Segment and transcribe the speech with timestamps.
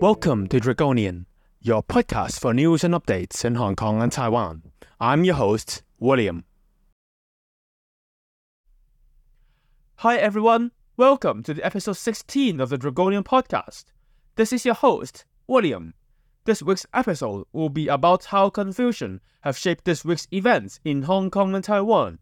[0.00, 1.26] Welcome to Dragonian,
[1.60, 4.62] your podcast for news and updates in Hong Kong and Taiwan.
[4.98, 6.46] I'm your host, William.
[9.96, 13.84] Hi everyone, welcome to the episode 16 of the Dragonian podcast.
[14.36, 15.92] This is your host, William.
[16.46, 21.30] This week's episode will be about how confusion have shaped this week's events in Hong
[21.30, 22.18] Kong and Taiwan,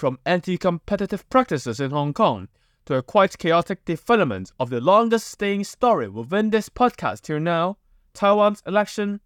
[0.00, 2.48] from anti-competitive practices in Hong Kong
[2.86, 7.76] to a quite chaotic development of the longest staying story within this podcast till now,
[8.14, 9.20] Taiwan's election.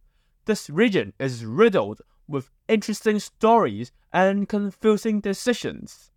[0.46, 6.10] This region is riddled with interesting stories and confusing decisions.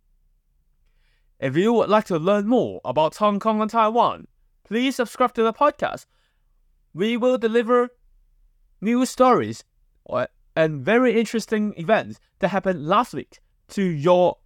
[1.38, 4.26] If you would like to learn more about Hong Kong and Taiwan,
[4.64, 6.06] please subscribe to the podcast.
[6.92, 7.90] We will deliver
[8.80, 9.62] new stories
[10.10, 13.38] uh, and very interesting events that happened last week
[13.68, 14.38] to your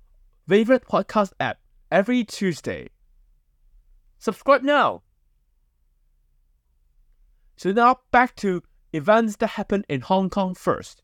[0.49, 1.59] favorite podcast app
[1.91, 2.89] every Tuesday.
[4.19, 5.03] Subscribe now.
[7.57, 11.03] So now back to events that happened in Hong Kong first.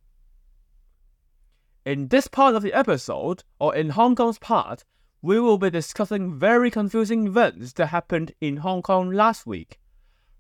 [1.85, 4.85] In this part of the episode, or in Hong Kong's part,
[5.23, 9.79] we will be discussing very confusing events that happened in Hong Kong last week,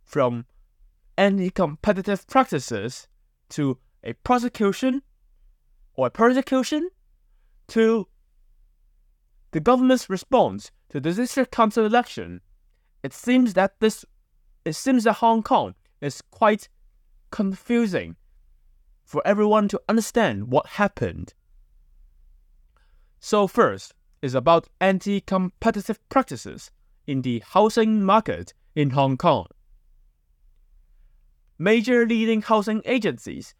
[0.04, 0.44] from
[1.16, 3.08] anti-competitive practices
[3.50, 5.02] to a prosecution
[5.94, 6.91] or a persecution
[7.69, 8.06] to
[9.50, 12.41] the government's response to the district council election,
[13.02, 14.04] it seems that this
[14.64, 16.68] it seems that Hong Kong is quite
[17.30, 18.16] confusing
[19.04, 21.32] for everyone to understand what happened.
[23.20, 26.70] So first is about anti-competitive practices
[27.06, 29.46] in the housing market in Hong Kong.
[31.58, 33.54] Major leading housing agencies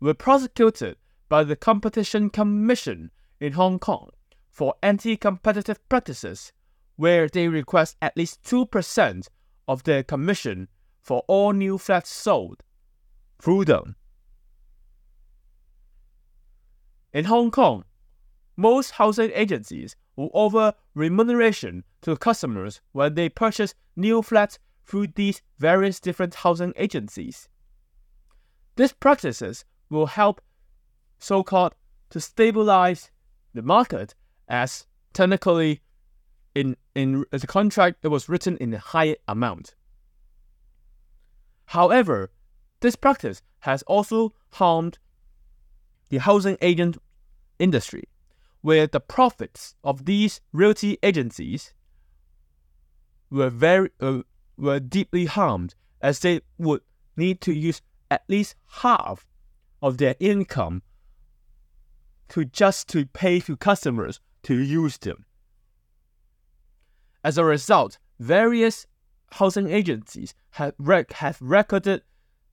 [0.00, 0.96] were prosecuted
[1.28, 4.10] by the Competition Commission in Hong Kong
[4.56, 6.50] for anti competitive practices,
[6.96, 9.28] where they request at least 2%
[9.68, 10.66] of their commission
[11.02, 12.62] for all new flats sold
[13.38, 13.96] through them.
[17.12, 17.84] In Hong Kong,
[18.56, 25.42] most housing agencies will offer remuneration to customers when they purchase new flats through these
[25.58, 27.50] various different housing agencies.
[28.76, 30.40] These practices will help
[31.18, 31.74] so called
[32.08, 33.10] to stabilize
[33.52, 34.14] the market
[34.48, 35.80] as technically
[36.54, 39.74] in in the contract it was written in a high amount.
[41.66, 42.30] However,
[42.80, 44.98] this practice has also harmed
[46.08, 46.96] the housing agent
[47.58, 48.04] industry,
[48.60, 51.74] where the profits of these realty agencies
[53.30, 54.22] were very uh,
[54.56, 56.80] were deeply harmed as they would
[57.16, 59.26] need to use at least half
[59.82, 60.82] of their income
[62.28, 65.24] to just to pay to customers to use them.
[67.24, 68.86] As a result, various
[69.32, 72.02] housing agencies have, rec- have recorded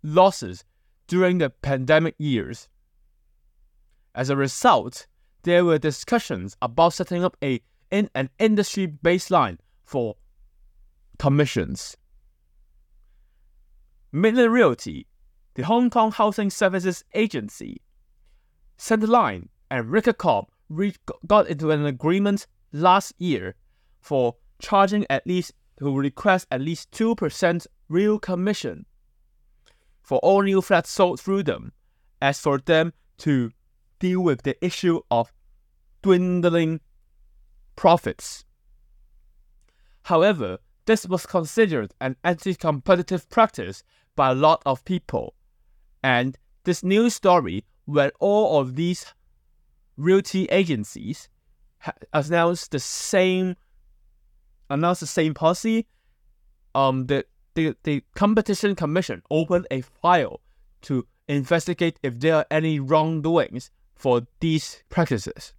[0.02, 0.64] losses
[1.06, 2.68] during the pandemic years.
[4.16, 5.06] As a result,
[5.44, 7.62] there were discussions about setting up a
[7.92, 10.16] in an industry baseline for
[11.20, 11.96] commissions.
[14.12, 15.06] Midland Realty,
[15.54, 17.82] the Hong Kong Housing Services Agency,
[18.80, 20.48] Centaline, and Ricacorp
[21.28, 23.56] got into an agreement last year
[24.00, 28.86] for charging at least to request at least 2% real commission
[30.04, 31.72] for all new flats sold through them,
[32.22, 33.52] as for them to
[34.00, 35.32] deal with the issue of
[36.02, 36.82] dwindling
[37.76, 38.44] profits.
[40.04, 43.84] However, this was considered an anti competitive practice
[44.16, 45.34] by a lot of people,
[46.04, 49.14] and this news story, where all of these
[49.98, 51.30] realty agencies
[51.80, 53.56] ha- announced the same
[54.70, 55.86] announced the same policy.
[56.76, 60.42] Um, the, the the competition commission opened a file
[60.84, 65.54] to investigate if there are any wrongdoings for these practices.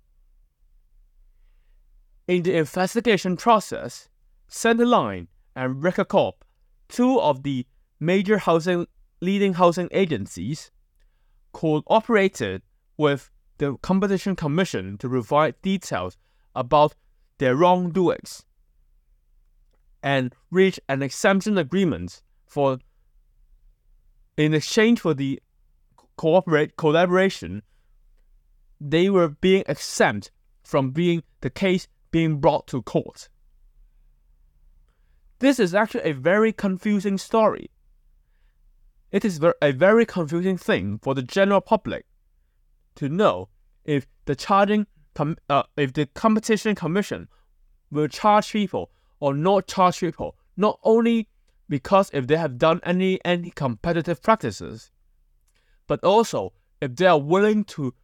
[2.27, 4.09] In the investigation process,
[4.49, 6.35] Centaline and Ricacorp,
[6.89, 7.67] two of the
[8.01, 8.87] major housing
[9.21, 10.71] leading housing agencies,
[11.53, 12.63] cooperated
[12.97, 13.31] with
[13.65, 16.19] the Competition Commission to provide details
[16.55, 16.95] about
[17.39, 18.45] their wrongdoings
[20.03, 22.79] and reach an exemption agreement for
[24.37, 25.41] in exchange for the
[26.17, 27.63] cooperate collaboration
[28.81, 30.31] they were being exempt
[30.63, 33.29] from being the case being brought to court.
[35.39, 37.71] This is actually a very confusing story.
[39.11, 42.05] It is a very confusing thing for the general public
[42.97, 43.49] to know
[43.85, 47.29] if the charging com- uh, if the competition commission
[47.91, 48.91] will charge people
[49.21, 51.29] or not charge people, not only
[51.69, 54.91] because if they have done any anti competitive practices,
[55.87, 57.95] but also if they are willing to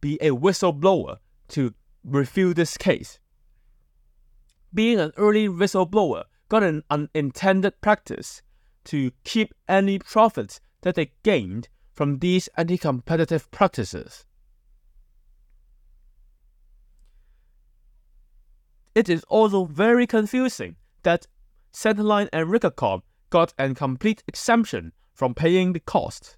[0.00, 1.18] be a whistleblower
[1.48, 1.74] to
[2.04, 3.18] review this case.
[4.72, 8.42] Being an early whistleblower got an unintended practice
[8.84, 14.26] to keep any profits that they gained from these anti competitive practices.
[18.94, 21.26] It is also very confusing that
[21.72, 26.36] Centaline and Ricacorp got a complete exemption from paying the cost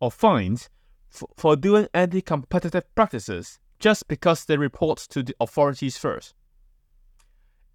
[0.00, 0.68] or fines
[1.08, 6.34] for, for doing anti competitive practices just because they report to the authorities first.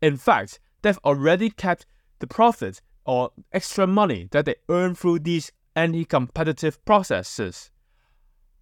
[0.01, 1.85] In fact, they've already kept
[2.19, 7.71] the profit or extra money that they earn through these anti competitive processes.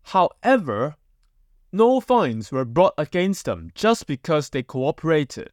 [0.03, 0.95] However,
[1.71, 5.51] no fines were brought against them just because they cooperated.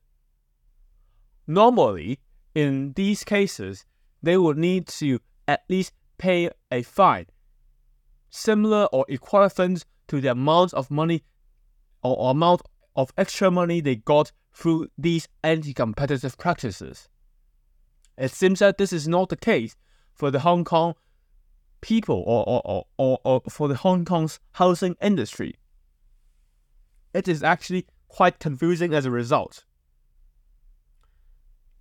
[1.47, 2.21] Normally,
[2.55, 3.85] in these cases,
[4.23, 7.27] they would need to at least pay a fine
[8.33, 11.23] similar or equivalent to the amount of money
[12.03, 12.63] or amount
[12.97, 17.09] of extra money they got through these anti-competitive practices.
[18.19, 19.77] It seems that this is not the case
[20.15, 20.95] for the Hong Kong
[21.81, 25.57] people or, or, or, or, for the Hong Kong's housing industry.
[27.15, 29.65] It is actually quite confusing as a result.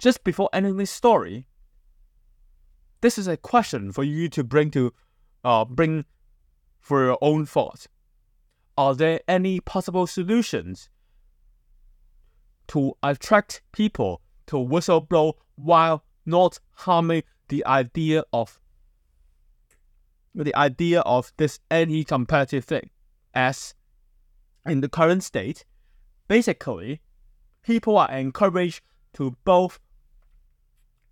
[0.01, 1.45] Just before ending this story,
[3.01, 4.91] this is a question for you to bring to
[5.43, 6.05] uh, bring
[6.79, 7.87] for your own thoughts.
[8.75, 10.89] Are there any possible solutions
[12.69, 18.59] to attract people to whistleblow while not harming the idea of
[20.33, 22.89] the idea of this any competitive thing?
[23.35, 23.75] As
[24.65, 25.63] in the current state,
[26.27, 27.01] basically,
[27.61, 28.81] people are encouraged
[29.13, 29.79] to both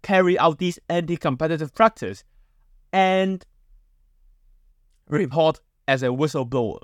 [0.01, 2.23] carry out these anti-competitive practice
[2.91, 3.45] and
[5.07, 6.79] report as a whistleblower.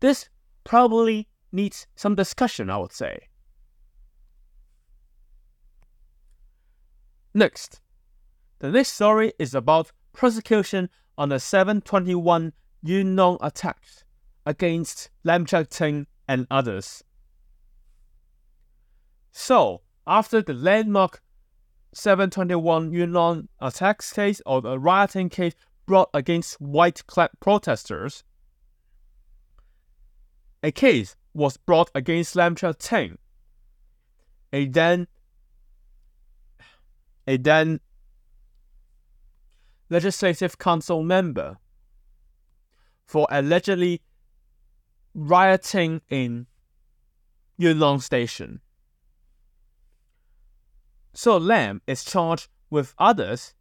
[0.00, 0.28] This
[0.64, 3.28] probably needs some discussion, I would say.
[7.34, 7.80] Next,
[8.58, 12.52] the next story is about prosecution on the 721
[12.82, 14.04] Yuen Long attacks
[14.44, 17.04] against Lam Cheuk Ting and others.
[19.30, 21.22] So, after the landmark
[21.94, 25.54] 721 Yuen Long attacks case or the rioting case
[25.86, 28.24] brought against white clad protesters,
[30.62, 33.18] a case was brought against Lam Cheuk Ting,
[34.52, 35.06] a then
[37.26, 37.80] a then
[39.90, 41.58] legislative council member
[43.04, 44.00] for allegedly
[45.14, 46.46] rioting in
[47.58, 48.60] Yuen Long Station.
[51.14, 53.54] So Lam is charged with others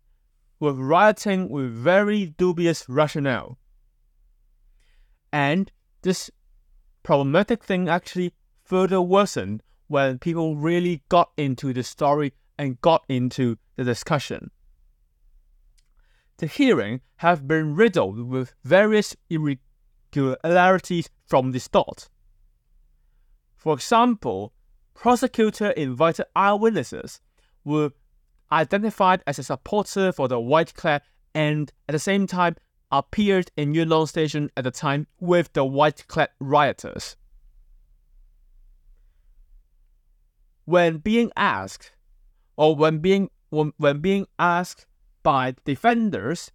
[0.61, 3.57] with rioting with very dubious rationale.
[5.33, 5.71] And
[6.03, 6.29] this
[7.03, 8.33] problematic thing actually
[8.63, 14.51] further worsened when people really got into the story and got into the discussion.
[16.37, 22.07] The hearing have been riddled with various irregularities from the start.
[23.57, 24.53] For example,
[24.93, 27.19] prosecutor invited eyewitnesses
[27.63, 27.91] were
[28.51, 31.01] identified as a supporter for the white clad
[31.33, 32.55] and at the same time
[32.91, 37.15] appeared in Yuen Long Station at the time with the white clad rioters.
[40.65, 41.91] When being asked,
[42.57, 44.85] or when being when, when being asked
[45.23, 46.51] by defenders,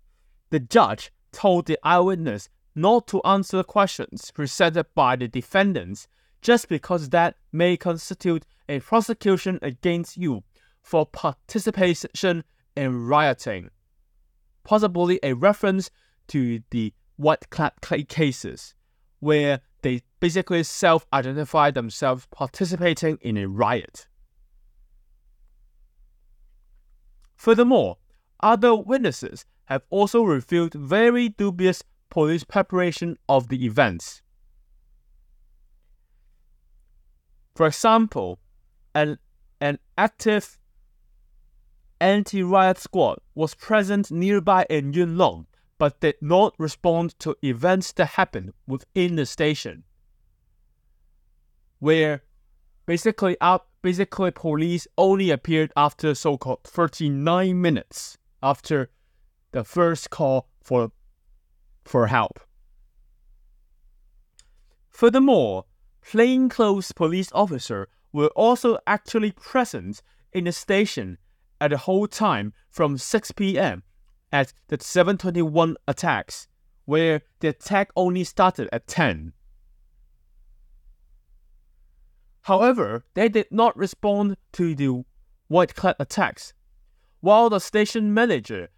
[0.51, 6.09] the judge told the eyewitness not to answer questions presented by the defendants
[6.41, 10.43] just because that may constitute a prosecution against you
[10.87, 12.45] for participation
[12.77, 13.71] in rioting,
[14.63, 15.91] possibly a reference
[16.29, 17.73] to the white clad
[18.07, 18.73] cases,
[19.19, 24.07] where they basically self identify themselves participating in a riot.
[27.35, 27.97] Furthermore,
[28.39, 34.23] other witnesses have also revealed very dubious police preparation of the events.
[37.57, 38.39] For example,
[38.95, 39.19] an,
[39.61, 40.61] an active
[42.01, 45.47] anti riot squad was present nearby in Yuen Long
[45.79, 49.85] but did not respond to events that happened within the station.
[51.79, 52.23] Where
[52.87, 58.91] basically up basically police only appeared after so called 39 minutes after
[59.53, 60.91] the first call for
[61.85, 62.41] for help.
[64.91, 65.67] Furthermore,
[66.01, 71.19] plainclothes police officer were also actually present in the station
[71.61, 73.83] at the whole time from 6 p.m.
[74.33, 76.49] at the 721 attacks,
[76.85, 79.33] where the attack only started at 10.
[82.43, 85.05] However, they did not respond to the
[85.49, 86.53] white clad attacks,
[87.21, 88.69] while the station manager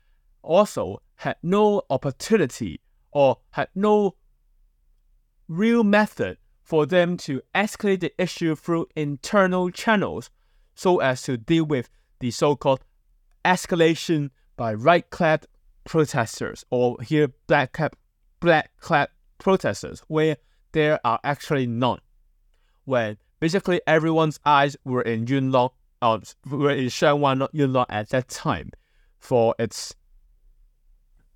[0.42, 2.80] also had no opportunity
[3.10, 4.14] or had no
[5.48, 10.30] real method for them to escalate the issue through internal channels
[10.74, 11.90] so as to deal with
[12.20, 12.84] the so called
[13.44, 15.46] escalation by right clad
[15.84, 17.94] protesters or here black clad,
[18.40, 19.08] black clad
[19.38, 20.36] protesters where
[20.72, 22.00] there are actually none.
[22.84, 25.70] When basically everyone's eyes were in Yuen Long,
[26.02, 28.70] uh, were in Sheung Wan, not Yuen Long at that time
[29.18, 29.94] for its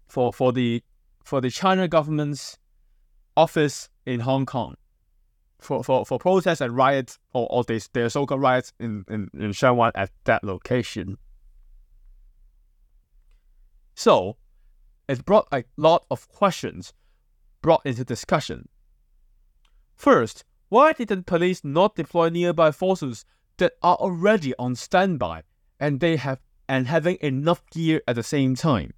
[0.07, 0.83] for for the
[1.25, 2.59] for the China government's
[3.37, 4.77] office in Hong Kong
[5.63, 9.51] for, for, for protests and riots or, or they, their so-called riots in, in, in
[9.51, 11.19] Sheung Wan at that location.
[13.95, 14.37] So
[15.09, 16.93] it brought a lot of questions
[17.61, 18.69] brought into discussion.
[19.95, 23.25] First, why didn't police not deploy nearby forces
[23.59, 25.43] that are already on standby
[25.79, 28.95] and they have and having enough gear at the same time?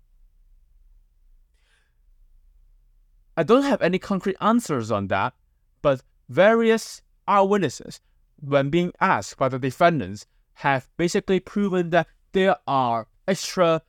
[3.37, 5.35] I don't have any concrete answers on that,
[5.83, 8.01] but various eyewitnesses,
[8.41, 13.83] when being asked by the defendants, have basically proven that there are extra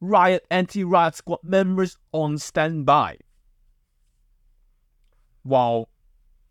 [0.00, 3.16] riot anti-riot squad members on standby
[5.42, 5.88] while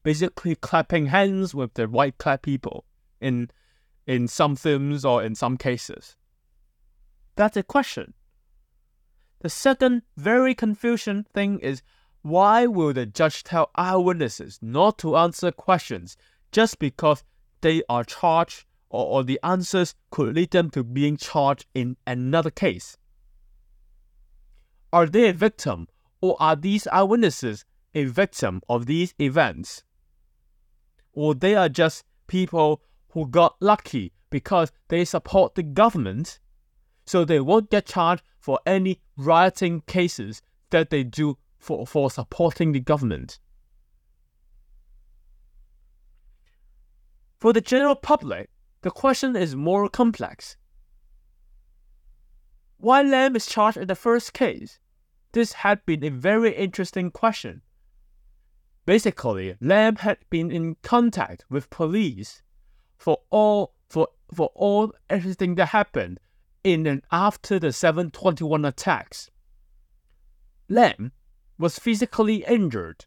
[0.04, 2.86] basically clapping hands with the white clad people
[3.20, 3.50] in
[4.08, 6.16] in some films or in some cases.
[7.36, 8.14] That's a question.
[9.42, 11.82] The second very confusing thing is
[12.26, 16.18] why will the judge tell eyewitnesses not to answer questions
[16.52, 17.24] just because
[17.62, 22.50] they are charged or, or the answers could lead them to being charged in another
[22.50, 22.98] case?
[24.92, 25.88] Are they a victim
[26.20, 27.64] or are these eyewitnesses
[27.94, 29.84] a victim of these events?
[31.14, 36.40] Or they are just people who got lucky because they support the government
[37.06, 40.42] so they won't get charged for any rioting cases
[40.72, 43.40] that they do for, for supporting the government.
[47.40, 48.52] For the general public,
[48.84, 50.58] the question is more complex.
[52.78, 54.80] Why Lam is charged in the first case?
[55.32, 57.64] This had been a very interesting question.
[58.86, 62.44] Basically, Lam had been in contact with police
[62.96, 66.20] for all for for all everything that happened
[66.64, 69.32] in and after the 721 attacks.
[70.70, 71.12] Lam
[71.58, 73.06] was physically injured.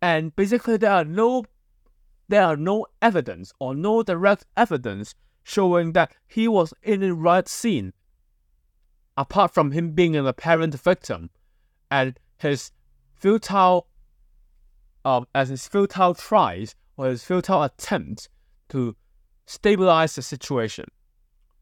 [0.00, 1.44] And basically there are no
[2.28, 7.48] there are no evidence or no direct evidence showing that he was in the right
[7.48, 7.92] scene
[9.16, 11.30] apart from him being an apparent victim
[11.90, 12.70] and his
[13.16, 13.88] futile
[15.04, 18.28] um, as his futile tries or his futile attempts
[18.68, 18.94] to
[19.46, 20.84] stabilize the situation.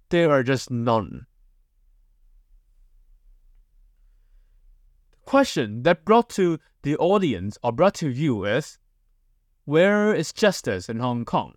[0.08, 1.26] There are just none.
[5.26, 8.78] Question that brought to the audience or brought to you is
[9.66, 11.54] where is justice in Hong Kong?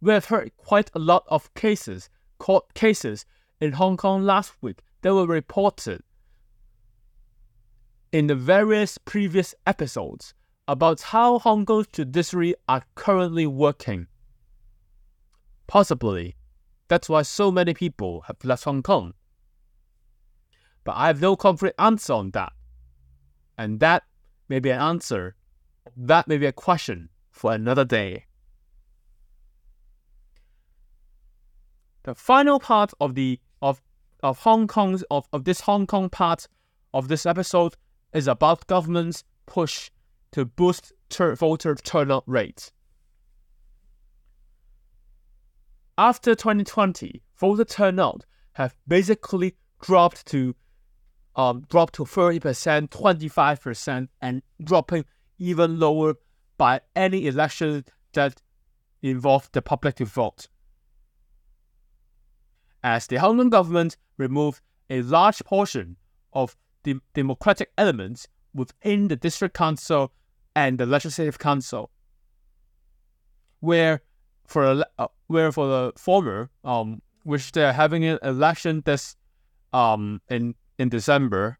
[0.00, 2.08] We have heard quite a lot of cases,
[2.38, 3.26] court cases
[3.60, 6.02] in Hong Kong last week that were reported
[8.12, 10.34] in the various previous episodes
[10.68, 14.06] about how Hong Kong's judiciary are currently working.
[15.66, 16.36] Possibly.
[16.88, 19.14] That's why so many people have left Hong Kong.
[20.84, 22.52] But I have no concrete answer on that.
[23.58, 24.04] And that
[24.48, 25.34] may be an answer.
[25.94, 28.24] That may be a question for another day.
[32.04, 33.82] The final part of the of
[34.22, 36.48] of Hong Kong's of, of this Hong Kong part
[36.94, 37.74] of this episode
[38.14, 39.90] is about government's push
[40.32, 42.72] to boost ter- voter turnout rate.
[45.98, 50.54] after 2020, voter turnout have basically dropped to
[51.36, 55.04] um, dropped to 30%, 25%, and dropping
[55.38, 56.14] even lower
[56.56, 58.42] by any election that
[59.02, 60.48] involve the public to vote.
[62.82, 65.96] As the Hong Kong government removed a large portion
[66.32, 70.12] of the democratic elements within the district council
[70.54, 71.90] and the legislative council,
[73.60, 74.02] where
[74.46, 79.16] for a, uh, where for the former, um, which they're having an election this
[79.74, 81.58] um in in December,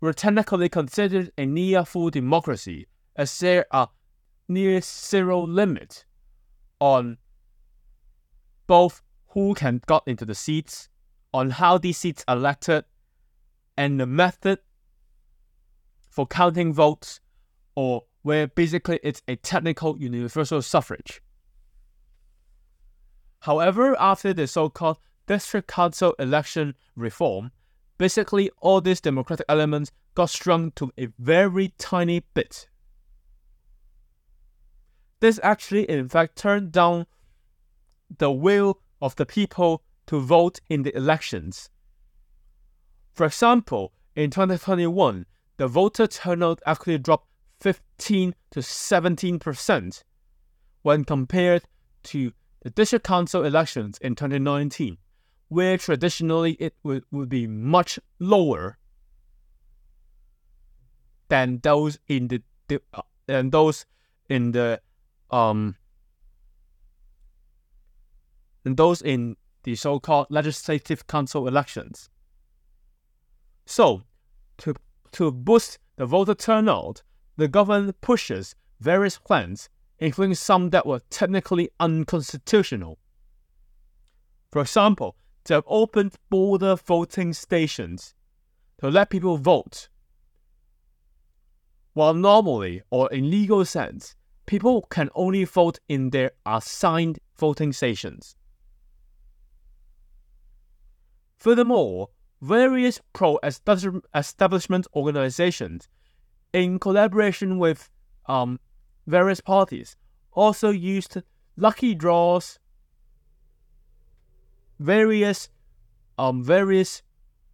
[0.00, 3.90] were technically considered a near full democracy as there are
[4.48, 6.04] near zero limit
[6.78, 7.16] on
[8.66, 10.88] both who can got into the seats,
[11.32, 12.84] on how these seats are elected,
[13.76, 14.58] and the method
[16.08, 17.20] for counting votes,
[17.74, 21.20] or where basically it's a technical universal suffrage.
[23.40, 27.50] However, after the so called district council election reform,
[27.98, 32.68] basically all these democratic elements got shrunk to a very tiny bit.
[35.20, 37.06] This actually, in fact, turned down
[38.18, 41.70] the will of the people to vote in the elections.
[43.12, 45.26] For example, in 2021,
[45.56, 47.28] the voter turnout actually dropped
[47.60, 50.04] 15 to 17 percent
[50.82, 51.64] when compared
[52.02, 54.98] to the district council elections in 2019,
[55.54, 58.76] where traditionally it would, would be much lower
[61.28, 63.86] than those in the, the uh, than those
[64.28, 64.80] in the
[65.30, 65.76] um
[68.64, 72.10] than those in the so-called legislative council elections.
[73.64, 74.02] So,
[74.58, 74.74] to
[75.12, 77.02] to boost the voter turnout,
[77.36, 79.68] the government pushes various plans,
[79.98, 82.98] including some that were technically unconstitutional.
[84.50, 88.14] For example, they have opened border voting stations
[88.80, 89.88] to let people vote.
[91.92, 98.36] While normally, or in legal sense, people can only vote in their assigned voting stations.
[101.36, 102.08] Furthermore,
[102.40, 105.88] various pro establishment organizations,
[106.52, 107.90] in collaboration with
[108.26, 108.58] um,
[109.06, 109.96] various parties,
[110.32, 111.22] also used
[111.56, 112.58] lucky draws,
[114.78, 115.48] various
[116.18, 117.02] um, various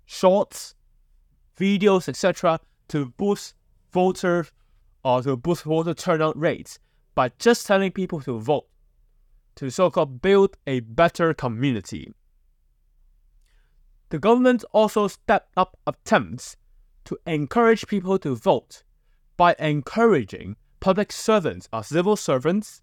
[0.05, 0.75] shorts,
[1.59, 3.55] videos, etc., to boost
[3.93, 4.47] voter
[5.05, 6.79] or to boost voter turnout rates
[7.15, 8.67] by just telling people to vote,
[9.55, 12.13] to so-called build a better community.
[14.11, 16.57] The government also stepped up attempts
[17.05, 18.83] to encourage people to vote
[19.37, 22.83] by encouraging public servants or civil servants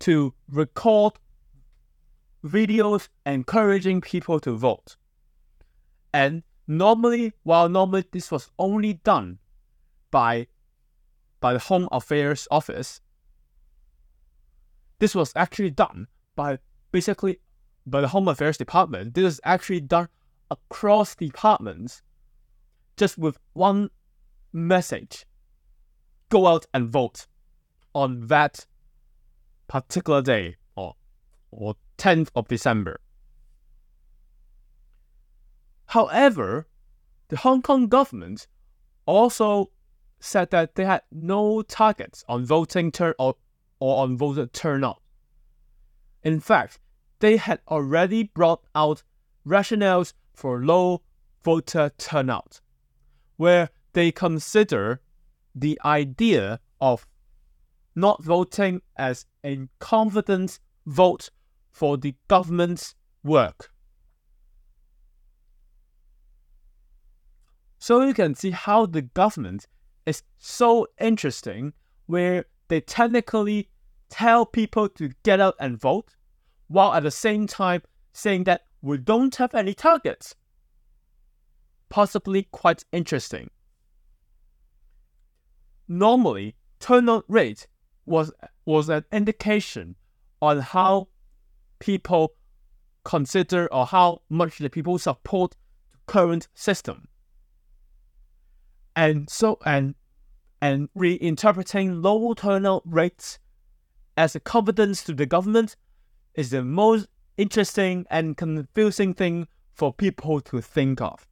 [0.00, 1.14] to record
[2.46, 4.96] videos encouraging people to vote.
[6.12, 9.38] And normally, while normally this was only done
[10.10, 10.46] by
[11.40, 13.00] by the Home Affairs Office,
[14.98, 16.58] this was actually done by
[16.92, 17.40] basically
[17.86, 19.14] by the Home Affairs Department.
[19.14, 20.08] This is actually done
[20.50, 22.02] across departments,
[22.96, 23.90] just with one
[24.52, 25.26] message:
[26.30, 27.26] go out and vote
[27.94, 28.66] on that
[29.68, 30.94] particular day or
[31.50, 33.00] or 10th of December.
[35.86, 36.66] However,
[37.28, 38.46] the Hong Kong government
[39.06, 39.70] also
[40.18, 43.36] said that they had no targets on voting turn or,
[43.78, 45.00] or on voter turnout.
[46.22, 46.78] In fact,
[47.20, 49.02] they had already brought out
[49.46, 51.02] rationales for low
[51.44, 52.60] voter turnout,
[53.36, 55.00] where they consider
[55.54, 57.06] the idea of
[57.94, 61.30] not voting as a confidence vote
[61.76, 63.70] for the government's work.
[67.78, 69.66] So you can see how the government
[70.06, 71.74] is so interesting
[72.06, 73.68] where they technically
[74.08, 76.16] tell people to get out and vote,
[76.68, 77.82] while at the same time
[78.14, 80.34] saying that we don't have any targets.
[81.90, 83.50] Possibly quite interesting.
[85.86, 87.66] Normally, turnout rate
[88.06, 88.32] was
[88.64, 89.96] was an indication
[90.40, 91.08] on how
[91.78, 92.34] people
[93.04, 95.54] consider or how much the people support
[95.92, 97.08] the current system.
[98.94, 99.94] And so and
[100.60, 103.38] and reinterpreting low turnout rates
[104.16, 105.76] as a confidence to the government
[106.34, 111.26] is the most interesting and confusing thing for people to think of.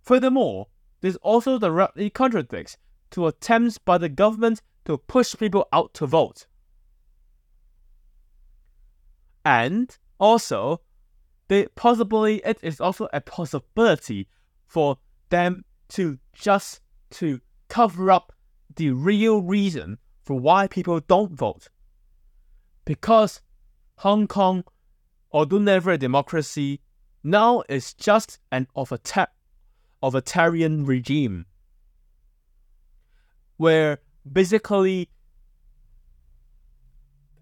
[0.00, 0.68] Furthermore,
[1.00, 2.76] this also directly contradicts
[3.10, 6.46] to attempts by the government to push people out to vote.
[9.46, 10.82] And also,
[11.46, 14.26] they possibly it is also a possibility
[14.66, 16.80] for them to just
[17.10, 18.32] to cover up
[18.74, 21.68] the real reason for why people don't vote.
[22.84, 23.40] Because
[23.98, 24.64] Hong Kong,
[25.30, 26.80] although never a democracy,
[27.22, 31.46] now is just an authoritarian regime
[33.58, 35.08] where basically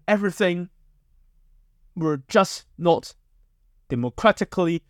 [0.07, 0.69] everything
[1.95, 3.13] were just not
[3.89, 4.83] democratically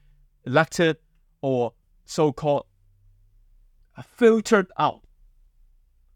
[0.46, 0.98] elected
[1.42, 1.74] or
[2.06, 2.66] so-called
[4.18, 5.02] filtered out.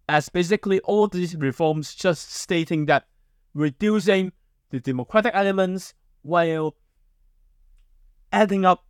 [0.08, 3.06] As basically all these reforms just stating that
[3.54, 4.32] reducing
[4.71, 6.75] the democratic elements while
[8.32, 8.86] adding up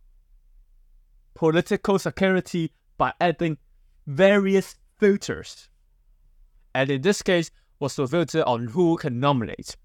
[1.34, 3.58] political security by adding
[4.06, 5.68] various filters.
[6.74, 9.76] And in this case, was the filter on who can nominate.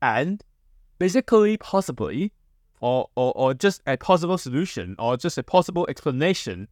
[0.00, 0.42] And
[0.98, 2.32] basically, possibly,
[2.80, 6.68] or, or, or just a possible solution, or just a possible explanation,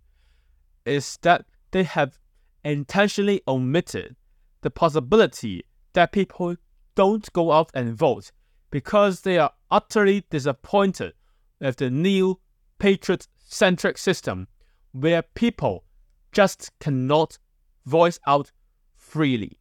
[0.85, 2.19] is that they have
[2.65, 4.17] intentionally omitted
[4.63, 6.57] the possibility that people
[6.95, 8.33] don't go out and vote
[8.71, 11.13] because they are utterly disappointed
[11.61, 12.41] with the new
[12.79, 14.49] patriot centric system
[14.93, 15.85] where people
[16.33, 17.39] just cannot
[17.85, 18.51] voice out
[18.97, 19.59] freely.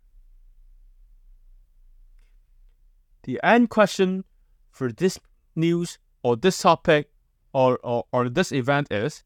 [3.23, 4.25] The end question
[4.71, 5.19] for this
[5.55, 7.09] news or this topic
[7.53, 9.23] or, or, or this event is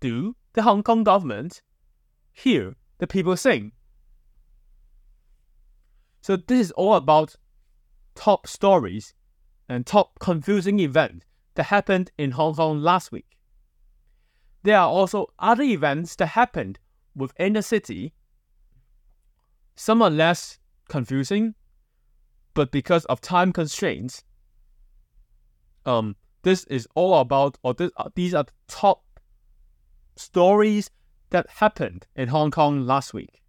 [0.00, 1.62] Do the Hong Kong government
[2.32, 3.72] hear the people sing?
[6.20, 7.36] So this is all about
[8.14, 9.14] top stories
[9.68, 13.36] and top confusing events that happened in Hong Kong last week.
[14.64, 16.80] There are also other events that happened
[17.14, 18.12] within the city.
[19.76, 20.58] Some are less
[20.88, 21.54] confusing,
[22.56, 24.24] but because of time constraints,
[25.84, 29.04] um, this is all about, or this, uh, these are the top
[30.16, 30.90] stories
[31.28, 33.42] that happened in Hong Kong last week.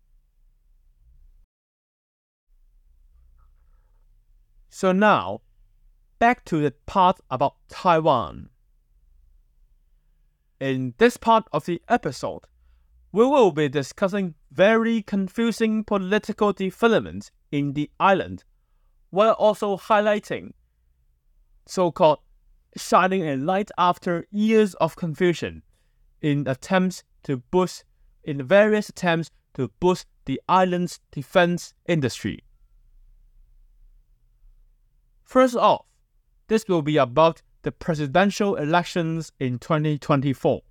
[4.69, 5.39] So now,
[6.19, 8.49] back to the part about Taiwan.
[10.59, 12.41] In this part of the episode,
[13.13, 18.43] we will be discussing very confusing political developments in the island,
[19.09, 20.51] while also highlighting
[21.65, 22.19] so called
[22.75, 25.63] shining a light after years of confusion
[26.21, 27.83] in attempts to boost
[28.23, 32.43] in various attempts to boost the island's defense industry.
[35.23, 35.85] First off,
[36.47, 40.61] this will be about the presidential elections in 2024.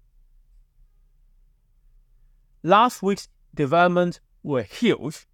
[2.62, 5.26] Last week's developments were huge,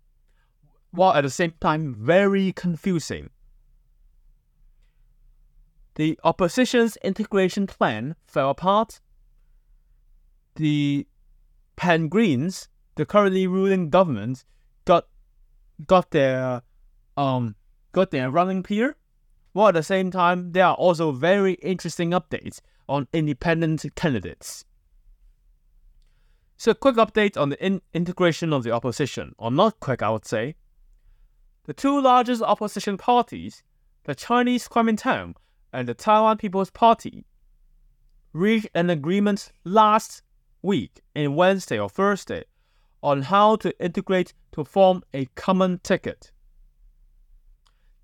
[0.93, 3.31] while at the same time very confusing.
[5.97, 9.01] The opposition's integration plan fell apart.
[10.55, 11.07] The
[11.77, 14.45] Pan Greens, the currently ruling government,
[14.85, 15.07] got
[15.87, 16.63] got their
[17.17, 17.57] um
[17.93, 18.97] got their running peer
[19.53, 24.65] while at the same time, there are also very interesting updates on independent candidates.
[26.57, 30.25] So, quick update on the in- integration of the opposition, or not quick, I would
[30.25, 30.55] say.
[31.65, 33.63] The two largest opposition parties,
[34.03, 35.37] the Chinese Kuomintang
[35.73, 37.25] and the Taiwan People's Party,
[38.33, 40.23] reached an agreement last
[40.61, 42.45] week, in Wednesday or Thursday,
[43.01, 46.33] on how to integrate to form a common ticket.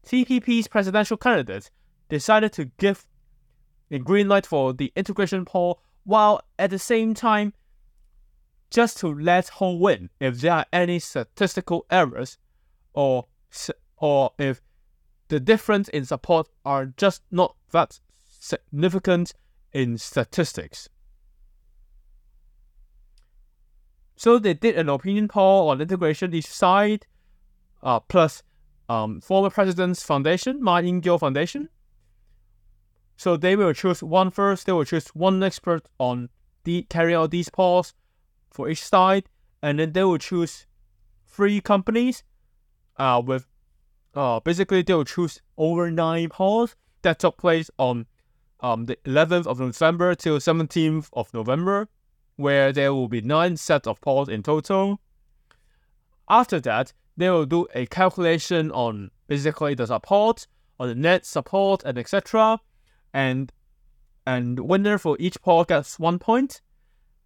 [0.07, 1.71] TPP's presidential candidate
[2.09, 3.07] decided to give
[3.90, 7.53] a green light for the integration poll while at the same time
[8.71, 12.38] just to let Hou win if there are any statistical errors
[12.92, 13.27] or
[13.96, 14.61] or if
[15.28, 18.00] the difference in support are just not that
[18.40, 19.32] significant
[19.72, 20.88] in statistics.
[24.16, 27.06] So they did an opinion poll on integration each side,
[27.82, 28.42] uh, plus
[28.88, 31.68] um, former president's foundation, Ma Ying-jeou Foundation.
[33.16, 34.66] So they will choose one first.
[34.66, 36.30] They will choose one expert on
[36.64, 37.94] the carry out these polls
[38.50, 39.28] for each side,
[39.62, 40.66] and then they will choose
[41.26, 42.24] three companies.
[42.98, 43.46] Uh, with
[44.14, 48.06] uh, basically they will choose over nine polls that took place on
[48.61, 51.88] um the 11th of November till 17th of November,
[52.37, 55.00] where there will be nine sets of polls in total.
[56.28, 60.46] After that, they will do a calculation on basically the support,
[60.78, 62.61] on the net support, and etc.
[63.14, 63.52] And
[64.26, 66.61] and winner for each poll gets one point.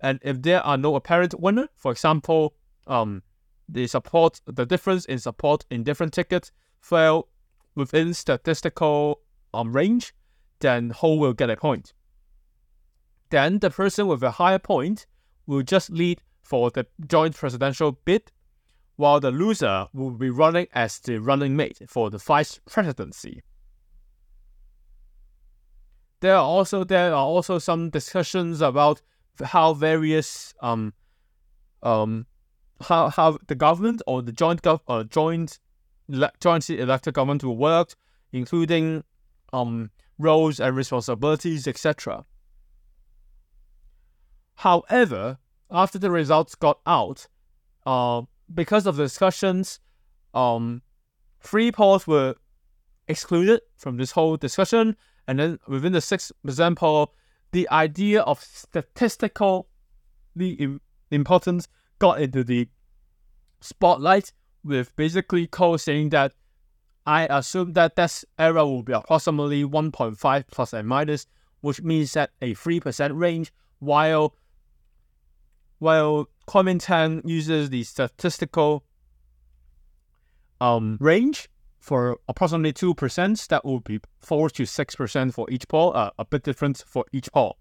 [0.01, 2.55] And if there are no apparent winner, for example,
[2.87, 3.23] um,
[3.69, 7.29] the support, the difference in support in different tickets fell
[7.75, 9.21] within statistical
[9.55, 10.15] um range,
[10.61, 11.93] then Hou will get a point.
[13.31, 15.07] Then the person with a higher point
[15.47, 18.31] will just lead for the joint presidential bid
[18.97, 23.43] while the loser will be running as the running mate for the vice presidency.
[26.21, 29.03] There are also there are also some discussions about
[29.43, 30.93] how various um
[31.83, 32.27] um
[32.83, 35.59] how how the government or the joint gov uh, joint
[36.09, 36.33] le-
[36.69, 37.95] elected government will work,
[38.33, 39.05] including
[39.53, 42.25] um roles and responsibilities, etc.
[44.57, 45.39] However,
[45.71, 47.27] after the results got out,
[47.87, 49.81] uh, because of the discussions,
[50.35, 50.83] um,
[51.41, 52.37] free polls were
[53.09, 54.97] excluded from this whole discussion.
[55.27, 57.15] And then within the 6% poll,
[57.53, 59.69] the idea of statistical
[60.35, 60.79] the
[61.11, 61.69] importance
[62.03, 62.69] got into the
[63.61, 64.33] spotlight
[64.65, 66.33] with basically Ko saying that
[67.07, 71.29] I assume that that error will be approximately 1.5 plus and minus,
[71.61, 74.35] which means that a 3% range, while
[75.79, 78.85] while Kuomintang uses the statistical
[80.61, 86.11] um, range for approximately 2%, that will be 4 to 6% for each poll, uh,
[86.19, 87.59] a bit different for each poll.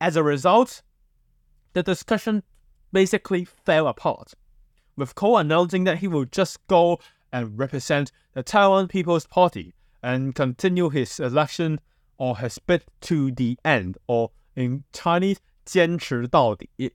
[0.00, 0.82] As a result,
[1.72, 2.42] the discussion
[2.92, 4.34] basically fell apart,
[4.96, 6.98] with Ko announcing that he will just go
[7.32, 11.80] and represent the Taiwan People's Party and continue his election
[12.18, 16.92] or his bid to the end, or in Chinese, 坚持到底.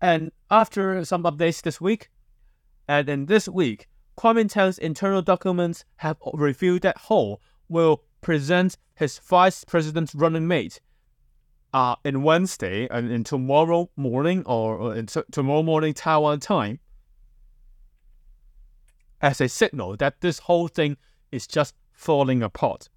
[0.00, 2.10] And after some updates this week,
[2.88, 9.64] and in this week, Kuomintang's internal documents have revealed that Hou will present his vice
[9.64, 10.80] president's running mate
[11.72, 16.80] uh, in Wednesday and in tomorrow morning or, or in t- tomorrow morning Taiwan time
[19.20, 20.96] as a signal that this whole thing
[21.30, 22.88] is just falling apart.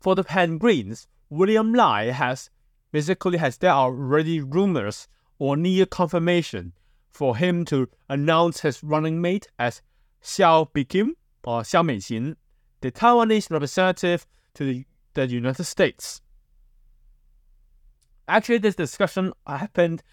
[0.00, 2.50] For the Pan Greens, William Lai has
[2.92, 6.72] basically has there are already rumors or near confirmation
[7.10, 9.82] for him to announce his running mate as
[10.22, 12.36] Xiao Bi-khim or Xiao Meiqin,
[12.80, 16.20] the Taiwanese representative to the, the United States
[18.27, 20.03] Actually, this discussion happened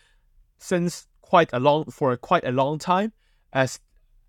[0.59, 3.13] since quite a long for quite a long time,
[3.53, 3.81] as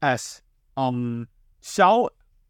[0.01, 0.41] as
[0.75, 1.27] um
[1.61, 2.09] Xiao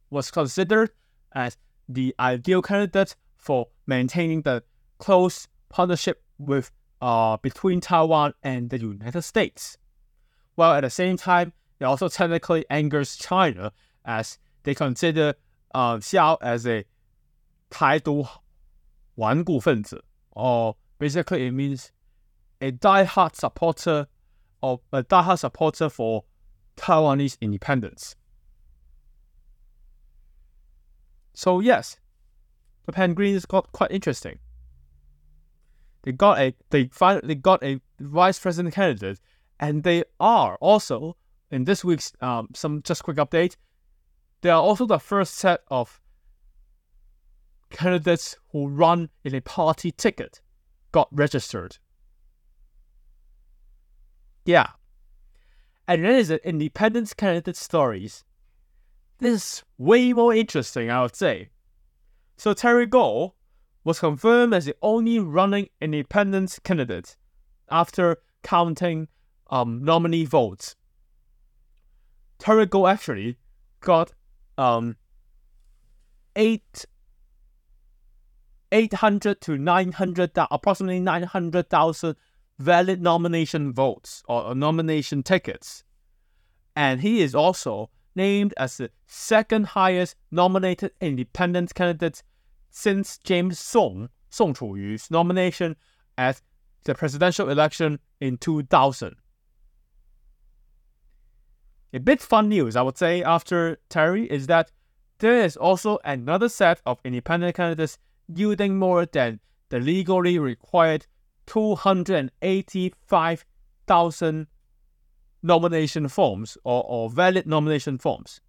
[0.10, 0.92] was considered
[1.34, 1.58] as
[1.88, 4.64] the ideal candidate for maintaining the
[4.98, 9.78] close partnership with uh between Taiwan and the United States.
[10.56, 13.72] While at the same time, it also technically angers China
[14.04, 15.36] as they consider
[15.74, 16.84] uh, Xiao as a
[17.70, 18.26] 台独
[19.16, 21.93] 顽固分子 or Basically, it means
[22.61, 24.07] a die-hard supporter
[24.63, 26.25] of a die-hard supporter for
[26.77, 28.15] Taiwanese independence.
[31.35, 31.97] So yes,
[32.87, 34.39] the Pan Greens got quite interesting.
[36.03, 39.21] They got a they finally got a vice president candidate,
[39.59, 41.17] and they are also
[41.51, 43.57] in this week's um, some just quick update.
[44.41, 46.01] They are also the first set of
[47.71, 50.41] candidates who run in a party ticket
[50.93, 51.79] got registered.
[54.45, 54.69] Yeah.
[55.89, 58.25] And then there's the independent candidate stories.
[59.19, 61.49] This is way more interesting, I would say.
[62.37, 63.33] So Terry Gou
[63.85, 67.17] was confirmed as the only running independent candidate
[67.71, 69.09] after counting
[69.51, 70.77] um, nominee votes.
[72.39, 73.39] Terry Gou actually
[73.81, 74.13] got
[74.59, 74.97] um,
[76.37, 76.85] eight
[78.73, 82.17] 800 to 900, approximately 900,000
[82.59, 85.85] valid nomination votes or nomination tickets.
[86.75, 92.23] And he is also named as the second highest nominated independent candidate
[92.71, 95.77] since James Soong, Soong Chu-yu's nomination
[96.17, 96.41] at
[96.85, 99.15] the presidential election in 2000.
[101.95, 104.71] A bit fun news, I would say, after Terry is that
[105.19, 111.07] there is also another set of independent candidates yielding more than the legally required
[111.47, 114.47] 285,000
[115.43, 118.41] nomination forms or, or valid nomination forms.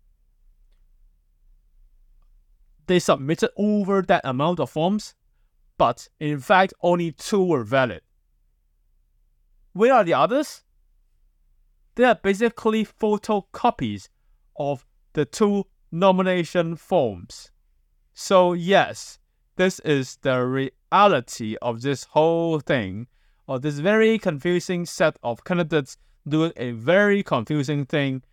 [2.86, 5.15] They submitted over that amount of forms,
[5.77, 8.01] but in fact, only two were valid.
[9.71, 10.63] Where are the others?
[11.95, 14.09] They are basically photocopies
[14.55, 17.51] of the two nomination forms.
[18.13, 19.17] So, yes,
[19.55, 20.43] this is the
[20.91, 23.07] reality of this whole thing,
[23.47, 28.23] or this very confusing set of candidates doing a very confusing thing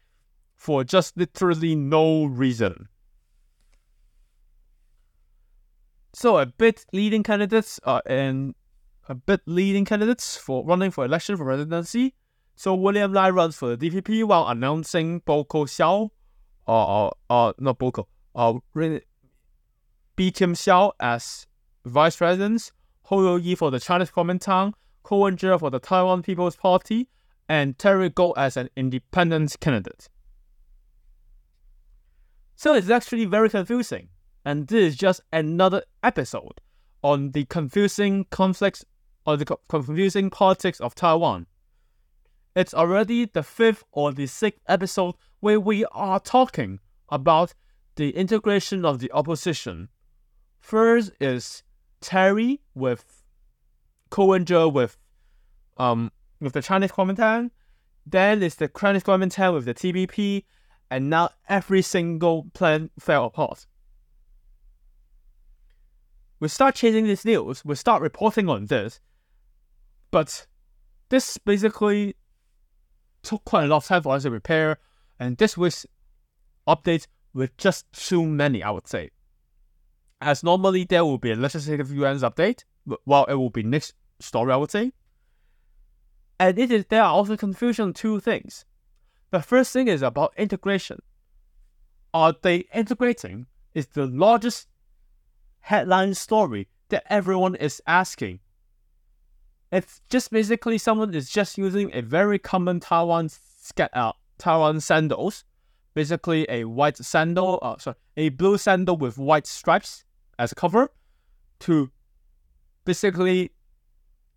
[0.56, 2.88] for just literally no reason.
[6.12, 8.54] So a bit leading candidates uh, and
[9.09, 12.14] a bit leading candidates for running for election for presidency.
[12.56, 16.11] So William Lai runs for the DPP while announcing Boko Xiao,
[16.66, 18.54] or, or, or not Boko, uh,
[20.20, 21.46] Bi-khim Xiao as
[21.87, 22.72] vice president,
[23.04, 27.09] Hou You-yi for the Chinese Kuomintang, Ko Wen-je for the Taiwan People's Party,
[27.48, 30.11] and Terry Gou as an independent candidate.
[32.54, 34.11] So it's actually very confusing,
[34.44, 36.61] and this is just another episode
[37.02, 38.85] on the confusing conflicts
[39.24, 41.46] or the co- confusing politics of Taiwan.
[42.54, 46.78] It's already the fifth or the sixth episode where we are talking
[47.09, 47.54] about
[47.96, 49.88] the integration of the opposition.
[50.61, 51.62] First is
[52.01, 53.23] Terry with
[54.11, 54.99] Ko-Wen-Je with
[55.77, 57.51] um with the Chinese Kuomintang,
[58.07, 60.44] then is the Chinese Kuomintang with the TPP,
[60.90, 63.66] and now every single plan fell apart.
[66.38, 69.01] We start chasing these news, we start reporting on this,
[70.11, 70.46] but
[71.11, 72.16] this basically
[73.23, 74.79] took quite a lot of time for us to prepare,
[75.18, 75.85] and this week's
[76.66, 79.11] update with just too many, I would say.
[80.20, 82.64] As normally there will be a legislative yuan's update,
[83.04, 84.92] while it will be next story, I would say.
[86.38, 88.64] And it is there are also confusion on two things.
[89.30, 91.00] The first thing is about integration.
[92.12, 93.46] Are they integrating?
[93.72, 94.66] Is the largest
[95.61, 98.40] headline story that everyone is asking.
[99.72, 103.30] It's just basically someone is just using a very common Taiwan
[103.92, 105.44] uh, Taiwan sandals,
[105.94, 110.04] basically a white sandal, uh, sorry, a blue sandal with white stripes
[110.40, 110.90] as a cover,
[111.61, 111.90] to
[112.87, 113.53] basically,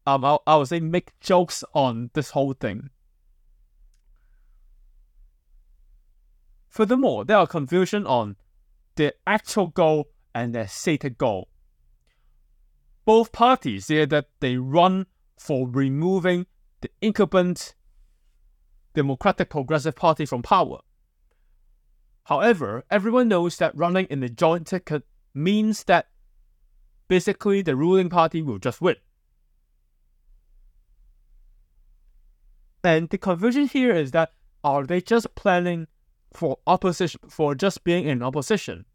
[0.05, 2.89] um, I, I would say make jokes on this whole thing.
[6.67, 8.35] Furthermore, there are confusion on
[8.95, 11.47] the actual goal and the stated goal.
[13.05, 15.05] Both parties say that they run
[15.37, 16.47] for removing
[16.81, 17.75] the incumbent
[18.93, 20.79] Democratic Progressive Party from power.
[22.25, 26.07] However, everyone knows that running in the joint ticket means that
[27.07, 28.95] basically the ruling party will just win.
[32.83, 35.87] And the confusion here is that are they just planning
[36.33, 38.85] for opposition for just being in opposition?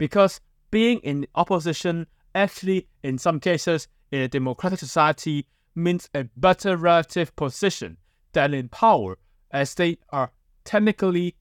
[0.00, 6.74] because being in opposition actually, in some cases, in a democratic society means a better
[6.76, 7.98] relative position
[8.32, 9.18] than in power,
[9.50, 10.32] as they are
[10.64, 11.36] technically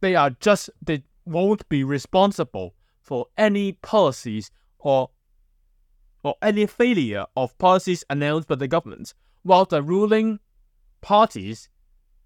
[0.00, 5.10] they are just they won't be responsible for any policies or
[6.22, 10.40] or any failure of policies announced by the government, while the ruling
[11.00, 11.68] parties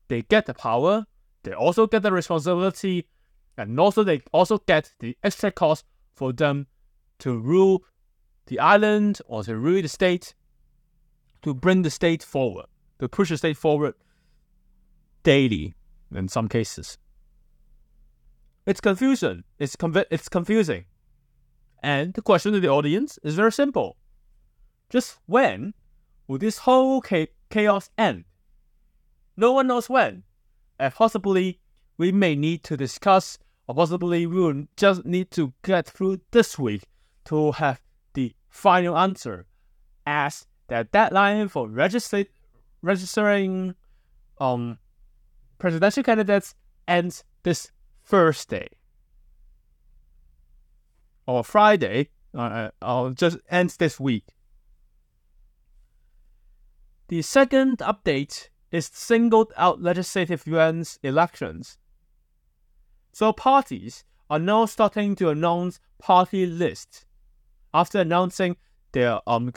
[0.09, 1.05] they get the power,
[1.43, 3.07] they also get the responsibility
[3.59, 5.85] and also they also get the extra cost
[6.15, 6.67] for them
[7.19, 7.85] to rule
[8.47, 10.35] the island or to rule the state,
[11.43, 12.67] to bring the state forward,
[12.99, 13.95] to push the state forward
[15.23, 15.75] daily
[16.15, 16.97] in some cases.
[18.67, 19.45] It's confusion.
[19.59, 20.85] It's conv- it's confusing.
[21.83, 23.97] And the question to the audience is very simple.
[24.91, 25.75] Just when
[26.27, 27.03] will this whole
[27.51, 28.25] chaos end?
[29.37, 30.25] No one knows when.
[30.79, 31.61] And possibly
[31.97, 36.59] we may need to discuss or possibly we will just need to get through this
[36.59, 36.83] week
[37.25, 37.81] to have
[38.15, 39.47] the final answer
[40.07, 42.27] as the deadline for register-
[42.83, 43.75] registering
[44.41, 44.79] um,
[45.59, 46.55] presidential candidates
[46.89, 47.71] ends this
[48.11, 48.69] Thursday
[51.27, 52.09] or Friday.
[52.35, 54.25] Uh, I'll just ends this week.
[57.09, 61.79] The second update is singled out legislative yuan's elections
[63.13, 67.05] so parties are now starting to announce party lists
[67.75, 68.57] after announcing
[68.93, 69.53] their um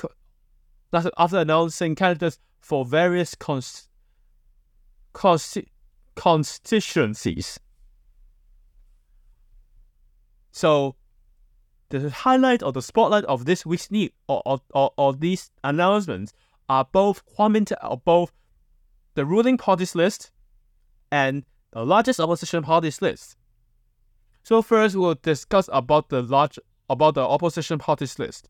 [0.91, 3.89] after announcing candidates for various const,
[5.11, 5.57] const,
[6.15, 7.59] constituencies.
[10.53, 10.95] So
[11.89, 16.31] the highlight or the spotlight of this week's news or, or, or, or these announcements
[16.69, 18.31] are both Kuomintang or both
[19.15, 20.31] the ruling party's list
[21.11, 23.35] and the largest opposition party's list.
[24.43, 28.47] So first, we'll discuss about the large about the opposition party's list.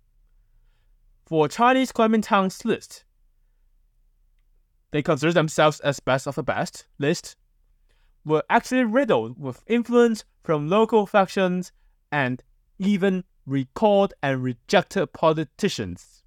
[1.25, 3.06] For Chinese Kuomintang's list,
[4.91, 7.37] they consider themselves as best of the best list,
[8.25, 11.71] were actually riddled with influence from local factions
[12.13, 12.43] and
[12.77, 16.23] even recalled and rejected politicians.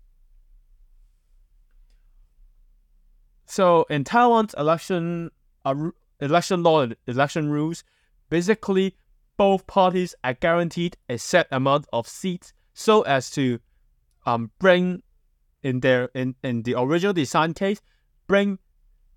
[3.47, 5.31] So in Taiwan's election
[5.65, 7.85] uh, election law and election rules,
[8.29, 8.97] basically
[9.37, 13.61] both parties are guaranteed a set amount of seats so as to
[14.27, 15.03] um, bring
[15.63, 17.81] in their in, in the original design case
[18.27, 18.59] bring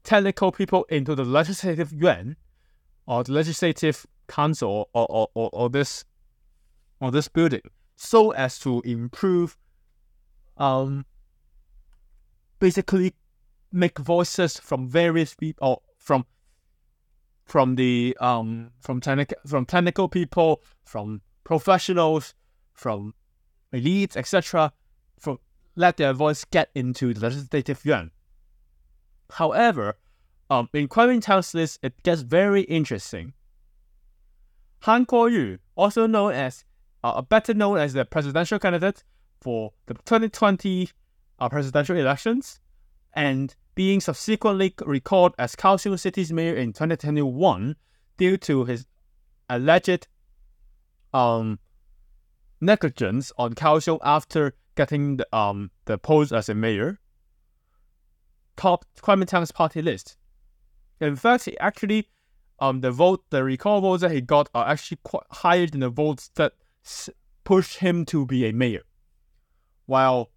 [0.04, 2.36] technical people into the legislative yuan
[3.08, 6.06] or the legislative council or, or, or, or this
[7.00, 7.62] or this building
[7.96, 9.58] so as to improve
[10.58, 11.06] um
[12.60, 13.14] basically
[13.72, 16.26] make voices from various people or from
[17.50, 22.36] from the um from technical from technical people, from professionals,
[22.74, 23.14] from
[23.74, 24.72] elites, etc.
[25.20, 25.40] From
[25.76, 28.12] let their voice get into the legislative yuan.
[29.32, 29.98] However,
[30.50, 33.34] um, in Kuomintang's list, it gets very interesting.
[34.82, 36.66] Han Kuo-yu, also known as,
[37.04, 39.04] uh, better known as the presidential candidate
[39.42, 40.90] for the 2020
[41.40, 42.60] uh, presidential elections,
[43.14, 47.76] and being subsequently recalled as Kaohsiung City's mayor in 2021
[48.18, 48.86] due to his
[49.50, 50.08] alleged
[51.14, 51.60] um,
[52.62, 57.00] negligence on Kaohsiung after getting the, um, the post as a mayor,
[58.58, 60.18] topped Kuomintang's party list.
[61.00, 62.10] In fact, he actually,
[62.60, 65.90] um, the vote, the recall votes that he got are actually quite higher than the
[65.90, 66.54] votes that
[67.44, 68.84] pushed him to be a mayor.
[69.86, 70.32] While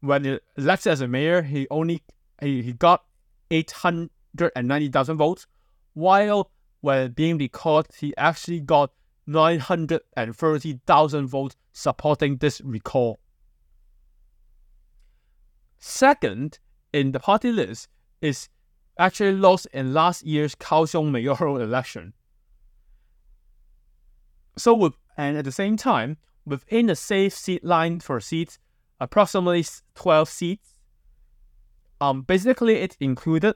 [0.00, 2.02] when he elected as a mayor, he only
[2.40, 3.04] he, he got
[3.50, 5.46] eight hundred and ninety thousand votes,
[5.94, 8.92] while when being recalled, he actually got
[9.26, 13.18] nine hundred and thirty thousand votes supporting this recall.
[15.78, 16.58] Second
[16.92, 17.88] in the party list
[18.20, 18.48] is
[18.98, 22.14] actually lost in last year's Kaohsiung mayoral election.
[24.56, 28.58] So, with, and at the same time, within the safe seat line for seats,
[29.00, 29.64] approximately
[29.94, 30.68] 12 seats,
[32.00, 33.54] um, basically it included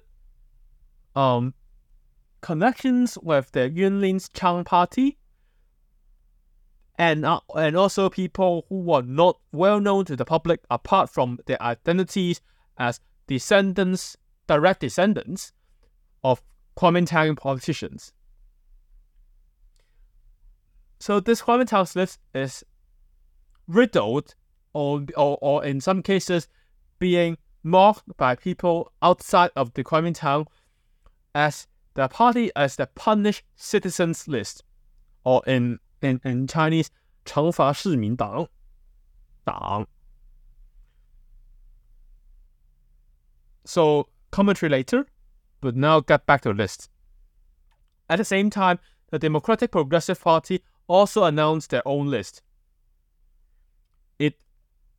[1.15, 1.55] um,
[2.41, 5.19] connections with the Yunlin's Chang party,
[6.99, 11.39] and uh, and also people who were not well known to the public apart from
[11.47, 12.41] their identities
[12.79, 15.53] as descendants, direct descendants
[16.25, 16.43] of
[16.77, 18.13] Kuomintang politicians.
[21.01, 22.63] So this Kuomintang's list is
[23.67, 24.35] riddled,
[24.75, 26.47] or, or, or in some cases,
[26.99, 30.47] being mocked by people outside of the Kuomintang
[31.35, 34.63] as the party as the punished citizens list,
[35.25, 36.91] or in in, in Chinese,
[37.25, 38.49] 惩罚市民党
[39.45, 39.87] 党.
[43.65, 45.07] So commentary later,
[45.61, 46.89] but now get back to the list.
[48.09, 48.79] At the same time,
[49.11, 52.43] the Democratic Progressive Party also announced their own list.
[54.19, 54.43] It,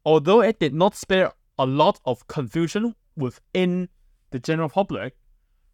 [0.05, 3.89] although it did not spare a lot of confusion within
[4.31, 5.17] the general public,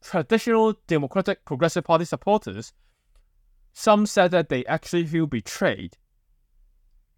[0.02, 2.74] traditional Democratic Progressive Party supporters
[3.74, 5.98] some said that they actually feel betrayed.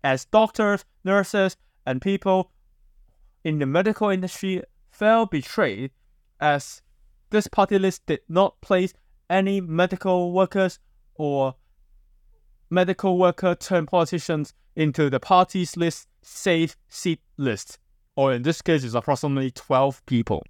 [0.03, 2.51] As doctors, nurses, and people
[3.45, 5.91] in the medical industry felt betrayed
[6.41, 6.81] as
[7.29, 8.93] this party list did not place
[9.29, 10.79] any medical workers
[11.15, 11.55] or
[12.69, 17.79] medical worker turned politicians into the party's list safe seat list,
[18.15, 20.43] or in this case, it's approximately 12 people.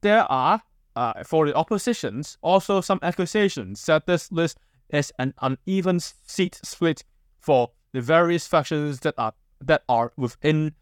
[0.00, 0.62] There are
[0.98, 4.58] uh, for the oppositions, also some accusations that this list
[4.90, 7.04] is an uneven seat split
[7.38, 10.74] for the various factions that are that are within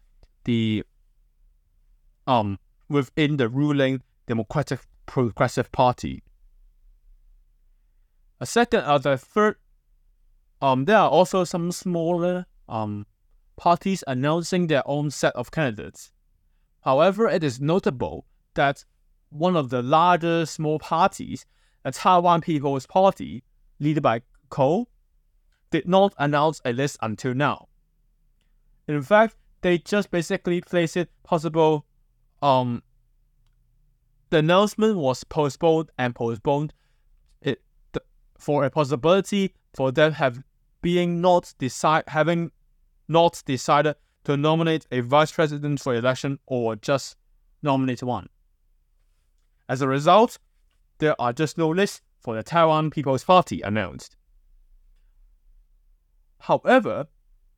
[0.45, 0.83] the
[2.25, 2.57] um
[2.89, 6.23] within the ruling Democratic Progressive Party.
[8.39, 9.55] A second, uh, the third,
[10.61, 13.05] um, there are also some smaller um
[13.55, 16.11] parties announcing their own set of candidates.
[16.81, 18.85] However, it is notable that
[19.29, 21.45] one of the larger small parties,
[21.83, 23.43] the Taiwan People's Party,
[23.79, 24.87] led by Ko,
[25.71, 27.67] did not announce a list until now.
[28.87, 31.85] In fact, they just basically placed it possible
[32.41, 32.83] um
[34.29, 36.73] the announcement was postponed and postponed
[38.37, 40.43] for a possibility for them have
[40.81, 42.51] being not decide having
[43.07, 47.15] not decided to nominate a vice president for election or just
[47.61, 48.27] nominate one.
[49.69, 50.37] As a result,
[50.99, 54.15] there are just no lists for the Taiwan People's Party announced.
[56.39, 57.07] However,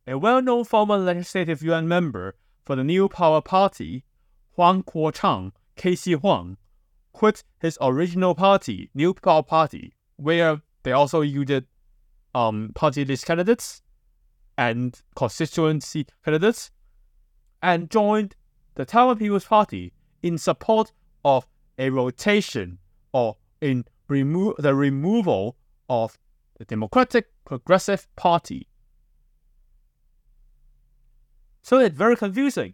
[0.08, 4.04] a well known former legislative yuan member for the New Power Party,
[4.56, 6.14] Huang Kuo-chang, K.C.
[6.14, 6.58] Huang,
[7.14, 11.66] quit his original party, New Power Party, where they also yielded
[12.34, 13.82] um, party list candidates
[14.58, 16.72] and constituency candidates,
[17.62, 18.36] and joined
[18.76, 20.92] the Taiwan People's Party in support
[21.24, 22.78] of a rotation
[23.14, 25.56] or in remo- the removal
[25.88, 26.18] of
[26.58, 28.68] the Democratic Progressive Party.
[31.62, 32.74] So it's very confusing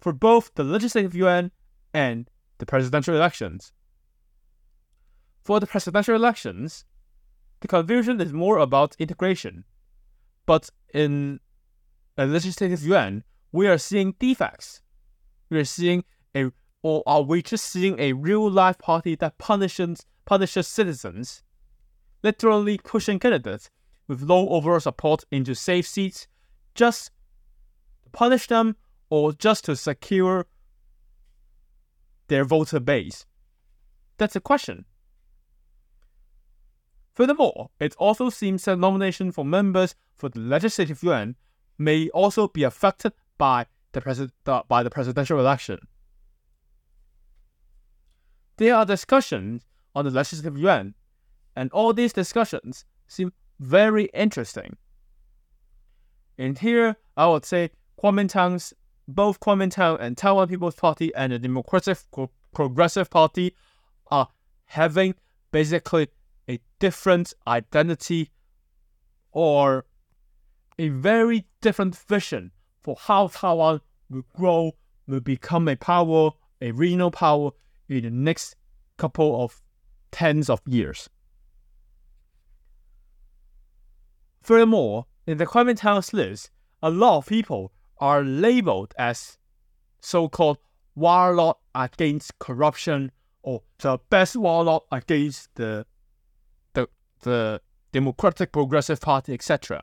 [0.00, 1.50] for both the legislative yuan
[1.92, 3.72] and the presidential elections.
[5.42, 6.84] For the presidential elections,
[7.60, 9.64] the confusion is more about integration.
[10.46, 11.40] But in
[12.18, 14.82] uh, a legislative yuan, we are seeing defects.
[15.50, 16.04] we're seeing
[16.34, 16.50] a
[16.82, 21.42] or are we just seeing a real life party that punishes punishes citizens,
[22.22, 23.70] literally pushing candidates
[24.08, 26.26] with low overall support into safe seats
[26.74, 27.10] just
[28.04, 28.76] to punish them
[29.10, 30.46] or just to secure
[32.28, 33.26] their voter base?
[34.16, 34.84] That's a question.
[37.20, 41.36] Furthermore, it also seems that nomination for members for the Legislative Yuan
[41.76, 45.80] may also be affected by the, pres- uh, by the presidential election.
[48.56, 50.94] There are discussions on the Legislative Yuan,
[51.54, 54.78] and all these discussions seem very interesting.
[56.38, 58.72] And here, I would say Kuomintang's
[59.06, 61.98] both Kuomintang and Taiwan People's Party and the Democratic
[62.54, 63.54] Progressive Party
[64.10, 64.28] are
[64.64, 65.16] having
[65.52, 66.08] basically
[66.50, 68.30] a different identity
[69.30, 69.84] or
[70.78, 72.50] a very different vision
[72.82, 74.72] for how Taiwan will grow,
[75.06, 76.30] will become a power,
[76.60, 77.50] a regional power
[77.88, 78.56] in the next
[78.96, 79.62] couple of
[80.10, 81.08] tens of years.
[84.42, 86.50] Furthermore, in the Kuomintang's list,
[86.82, 89.38] a lot of people are labeled as
[90.00, 90.58] so-called
[90.96, 95.86] warlord against corruption or the best warlord against the
[97.20, 97.60] the,
[97.92, 99.82] Democratic Progressive Party, etc.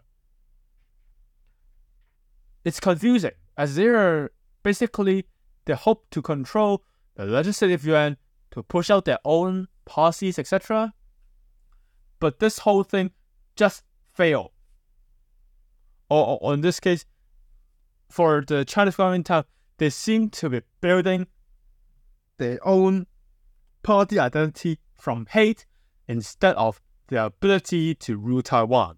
[2.64, 4.32] It's confusing as they are
[4.64, 5.26] basically
[5.66, 6.84] they hope to control
[7.16, 8.18] the legislative yuan
[8.52, 10.94] to push out their own policies, etc.
[12.20, 13.12] But this whole thing
[13.56, 13.84] just
[14.14, 14.52] failed.
[16.10, 17.06] Or, or in this case,
[18.10, 19.30] for the Chinese government,
[19.78, 21.28] they seem to be building
[22.38, 23.08] their own
[23.84, 25.66] party identity from hate
[26.08, 28.98] instead of their ability to rule Taiwan.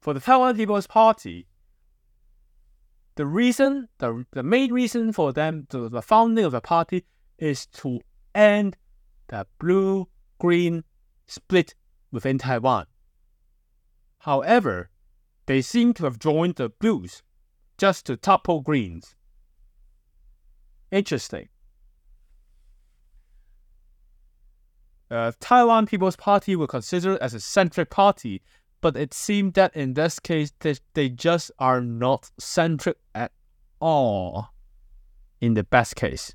[0.00, 1.46] For the Taiwan People's Party,
[3.16, 7.04] the reason, the, the main reason for them, to the founding of the party,
[7.38, 8.00] is to
[8.34, 8.76] end
[9.28, 10.84] the blue green
[11.26, 11.74] split
[12.10, 12.86] within Taiwan.
[14.18, 14.90] However,
[15.46, 17.22] they seem to have joined the blues
[17.78, 19.14] just to topple greens.
[20.90, 21.48] Interesting.
[25.10, 28.42] Uh, Taiwan People's Party were considered as a centric party,
[28.80, 33.32] but it seemed that in this case they, they just are not centric at
[33.80, 34.48] all
[35.40, 36.34] in the best case.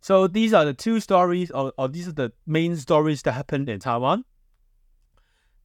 [0.00, 3.68] So these are the two stories, or, or these are the main stories that happened
[3.68, 4.24] in Taiwan.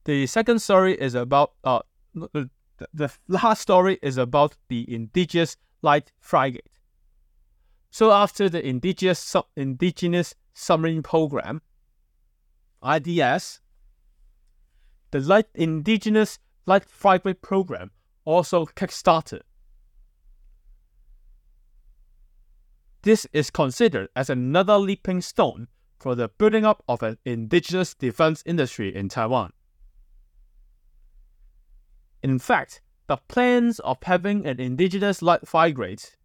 [0.04, 1.80] The second story is about uh,
[2.14, 2.48] the,
[2.94, 6.68] the last story is about the indigenous light frigate.
[7.90, 11.62] So after the indigenous indigenous submarine program,
[12.82, 13.60] IDS,
[15.10, 17.90] the light indigenous light frigate program
[18.24, 19.40] also kickstarted.
[23.02, 25.68] This is considered as another leaping stone
[25.98, 29.52] for the building up of an indigenous defense industry in Taiwan.
[32.22, 36.17] In fact, the plans of having an indigenous light frigate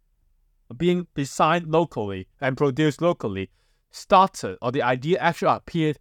[0.76, 3.50] being designed locally and produced locally
[3.90, 5.98] started, or the idea actually appeared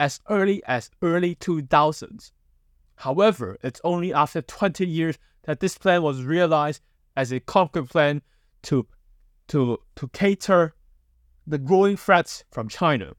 [0.00, 2.32] as early as early 2000s.
[2.96, 6.80] However, it's only after 20 years that this plan was realized
[7.16, 8.22] as a concrete plan
[8.62, 8.86] to,
[9.48, 10.74] to, to cater
[11.46, 13.12] the growing threats from China.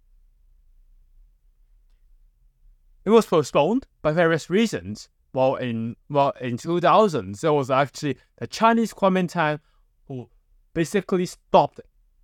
[3.06, 5.10] It was postponed by various reasons.
[5.32, 9.60] While in well in 2000s, there was actually the Chinese Kuomintang
[10.76, 11.80] basically stopped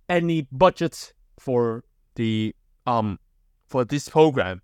[0.08, 1.82] any budgets for
[2.14, 2.54] the
[2.86, 3.18] um
[3.66, 4.62] for this program.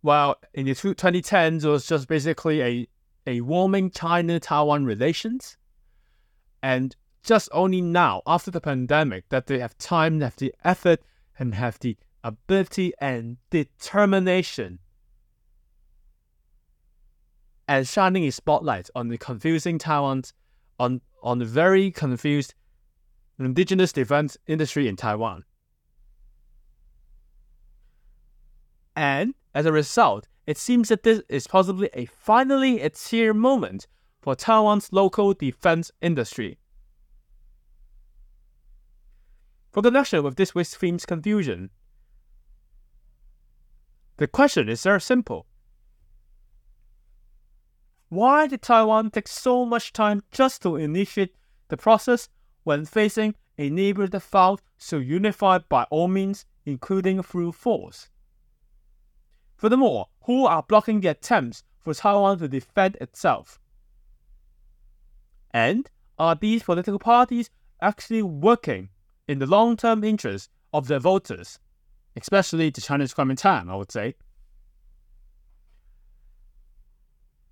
[0.00, 2.88] While in the 2010s, it was just basically a
[3.26, 5.58] a warming China-Taiwan relations,
[6.62, 11.02] and just only now, after the pandemic, that they have time, have the effort,
[11.38, 14.78] and have the ability and determination
[17.68, 20.32] and shining a spotlight on the confusing Taiwan's
[20.80, 22.54] on on the very confused
[23.46, 25.44] indigenous defense industry in Taiwan.
[28.96, 33.86] And as a result, it seems that this is possibly a finally a tear moment
[34.20, 36.58] for Taiwan's local defense industry.
[39.70, 41.70] For connection with this week's theme's confusion,
[44.16, 45.46] the question is very simple.
[48.08, 51.36] Why did Taiwan take so much time just to initiate
[51.68, 52.28] the process
[52.68, 58.10] when facing a neighbor that felt so unified by all means, including through force.
[59.56, 63.58] Furthermore, who are blocking the attempts for Taiwan to defend itself?
[65.50, 65.88] And
[66.18, 67.48] are these political parties
[67.80, 68.90] actually working
[69.26, 71.58] in the long term interest of their voters,
[72.16, 74.14] especially the Chinese Kuomintang, I would say?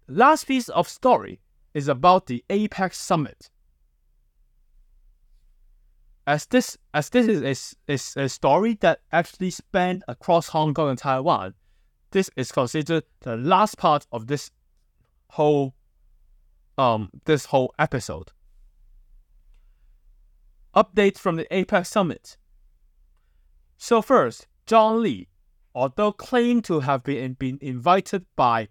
[0.09, 1.41] Last piece of story
[1.73, 3.49] is about the APEC summit.
[6.27, 10.99] As this as this is, is a story that actually spanned across Hong Kong and
[10.99, 11.55] Taiwan,
[12.11, 14.51] this is considered the last part of this
[15.31, 15.75] whole
[16.77, 18.33] um this whole episode.
[20.75, 22.37] Updates from the APEC summit.
[23.79, 25.29] So first, John Lee,
[25.75, 28.69] although claimed to have been, been invited by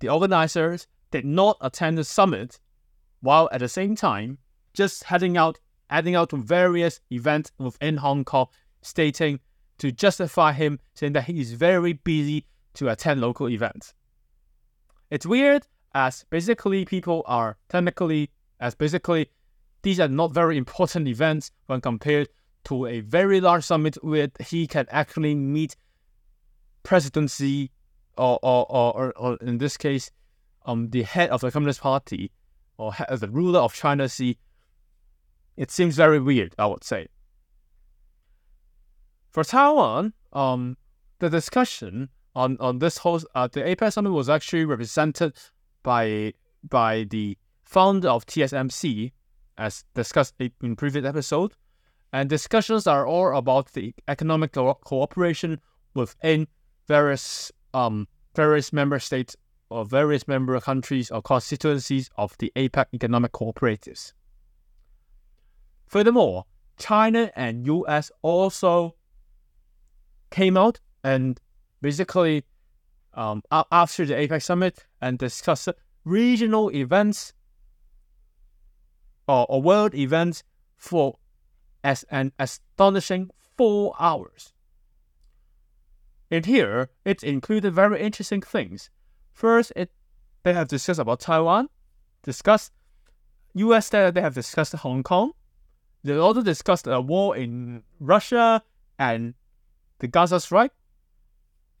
[0.00, 2.60] the organizers, did not attend the summit,
[3.20, 4.38] while at the same time
[4.74, 5.58] just heading out
[5.94, 8.48] heading out to various events within Hong Kong,
[8.82, 9.38] stating
[9.78, 13.94] to justify him saying that he is very busy to attend local events.
[15.10, 19.30] It's weird as basically people are technically as basically
[19.82, 22.28] these are not very important events when compared
[22.64, 25.76] to a very large summit where he can actually meet
[26.82, 27.70] presidency
[28.18, 30.10] or or, or, or in this case
[30.66, 32.32] um the head of the Communist Party
[32.78, 34.36] or the ruler of China Xi.
[35.56, 37.08] It seems very weird, I would say.
[39.30, 40.76] For Taiwan, um,
[41.18, 45.34] the discussion on on this whole uh, the APEC summit was actually represented
[45.82, 46.32] by
[46.68, 49.12] by the founder of TSMC,
[49.58, 51.52] as discussed in previous episode,
[52.12, 55.60] and discussions are all about the economic co- cooperation
[55.94, 56.48] within
[56.86, 59.36] various um various member states
[59.70, 64.12] or various member countries or constituencies of the APEC economic cooperatives.
[65.94, 66.44] Furthermore,
[66.76, 68.96] China and US also
[70.28, 71.40] came out and
[71.80, 72.42] basically
[73.12, 75.68] um, after the APEC summit and discussed
[76.04, 77.32] regional events
[79.28, 80.42] or, or world events
[80.76, 81.16] for
[81.84, 84.52] as an astonishing four hours.
[86.28, 88.90] In here, it included very interesting things.
[89.32, 89.92] First, it
[90.42, 91.68] they have discussed about Taiwan,
[92.24, 92.72] discussed
[93.54, 93.90] U.S.
[93.90, 95.34] They have discussed Hong Kong.
[96.04, 98.62] They also discussed a war in Russia
[98.98, 99.34] and
[99.98, 100.72] the Gaza strike,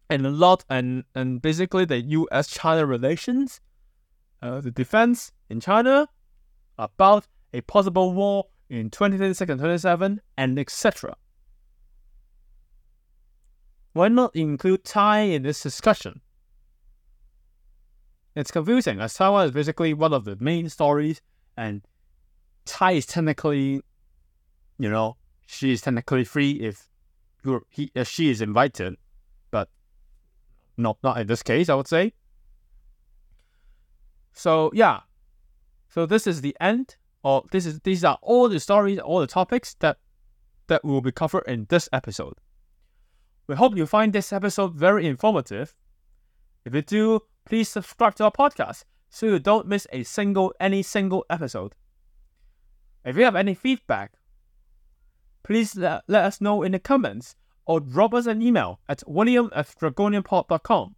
[0.08, 2.48] and a lot and and basically the U.S.
[2.48, 3.60] China relations,
[4.40, 6.08] uh, the defense in China,
[6.78, 11.16] about a possible war in 2026 and 27, and etc.
[13.92, 16.20] Why not include Tsai in this discussion?
[18.34, 21.20] It's confusing as Taiwan is basically one of the main stories,
[21.56, 21.82] and
[22.64, 23.82] Tsai is technically,
[24.78, 25.16] you know,
[25.46, 26.88] she is technically free if
[27.70, 28.96] he, she is invited
[29.50, 29.68] but
[30.76, 32.12] not not in this case, I would say.
[34.32, 35.00] So yeah,
[35.88, 39.26] so this is the end, or this is these are all the stories, all the
[39.26, 39.98] topics that
[40.66, 42.34] that will be covered in this episode.
[43.46, 45.74] We hope you find this episode very informative.
[46.64, 50.82] If you do, please subscribe to our podcast so you don't miss a single any
[50.82, 51.74] single episode.
[53.04, 54.12] If you have any feedback,
[55.44, 57.36] please let, let us know in the comments
[57.66, 60.96] or drop us an email at william at dragonianpod.com.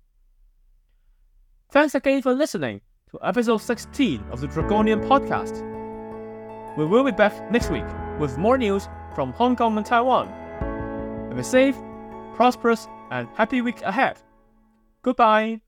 [1.70, 2.80] Thanks again for listening
[3.10, 5.62] to episode 16 of the Dragonian Podcast.
[6.76, 7.84] We will be back next week
[8.18, 10.28] with more news from Hong Kong and Taiwan.
[11.30, 11.76] Have a safe,
[12.34, 14.18] prosperous, and happy week ahead.
[15.02, 15.60] Goodbye.